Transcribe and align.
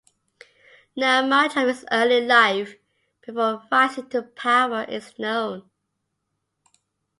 Not 0.95 1.29
much 1.29 1.55
of 1.55 1.67
his 1.67 1.85
early 1.91 2.25
life 2.25 2.73
before 3.23 3.61
rising 3.71 4.09
to 4.09 4.23
power 4.23 4.83
is 4.85 5.13
known. 5.19 5.69